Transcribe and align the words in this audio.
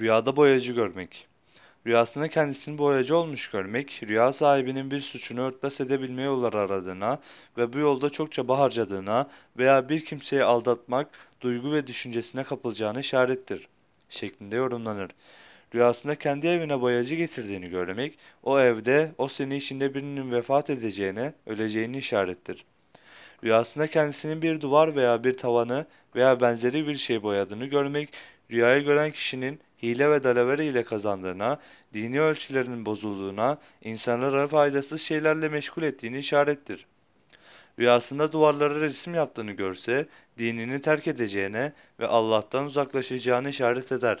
Rüyada 0.00 0.36
boyacı 0.36 0.72
görmek. 0.72 1.26
Rüyasında 1.86 2.28
kendisini 2.28 2.78
boyacı 2.78 3.16
olmuş 3.16 3.50
görmek, 3.50 4.02
rüya 4.06 4.32
sahibinin 4.32 4.90
bir 4.90 5.00
suçunu 5.00 5.40
örtbas 5.40 5.80
edebilme 5.80 6.22
yolları 6.22 6.58
aradığına 6.58 7.18
ve 7.58 7.72
bu 7.72 7.78
yolda 7.78 8.10
çok 8.10 8.32
çaba 8.32 8.58
harcadığına 8.58 9.28
veya 9.58 9.88
bir 9.88 10.04
kimseyi 10.04 10.44
aldatmak, 10.44 11.08
duygu 11.40 11.72
ve 11.72 11.86
düşüncesine 11.86 12.44
kapılacağına 12.44 13.00
işarettir 13.00 13.68
şeklinde 14.08 14.56
yorumlanır. 14.56 15.10
Rüyasında 15.74 16.14
kendi 16.14 16.46
evine 16.46 16.80
boyacı 16.80 17.14
getirdiğini 17.14 17.68
görmek, 17.68 18.18
o 18.42 18.60
evde 18.60 19.12
o 19.18 19.28
sene 19.28 19.56
içinde 19.56 19.94
birinin 19.94 20.32
vefat 20.32 20.70
edeceğine, 20.70 21.34
öleceğini 21.46 21.98
işarettir. 21.98 22.64
Rüyasında 23.44 23.86
kendisinin 23.86 24.42
bir 24.42 24.60
duvar 24.60 24.96
veya 24.96 25.24
bir 25.24 25.36
tavanı 25.36 25.86
veya 26.16 26.40
benzeri 26.40 26.86
bir 26.88 26.94
şey 26.94 27.22
boyadığını 27.22 27.66
görmek, 27.66 28.08
rüyayı 28.50 28.84
gören 28.84 29.10
kişinin 29.10 29.60
hile 29.84 30.10
ve 30.10 30.24
dalavere 30.24 30.66
ile 30.66 30.84
kazandığına, 30.84 31.60
dini 31.94 32.20
ölçülerinin 32.20 32.86
bozulduğuna, 32.86 33.58
insanlara 33.82 34.48
faydasız 34.48 35.00
şeylerle 35.00 35.48
meşgul 35.48 35.82
ettiğini 35.82 36.18
işarettir. 36.18 36.86
Rüyasında 37.78 38.32
duvarlara 38.32 38.80
resim 38.80 39.14
yaptığını 39.14 39.52
görse, 39.52 40.06
dinini 40.38 40.80
terk 40.80 41.08
edeceğine 41.08 41.72
ve 42.00 42.06
Allah'tan 42.06 42.64
uzaklaşacağını 42.64 43.48
işaret 43.48 43.92
eder. 43.92 44.18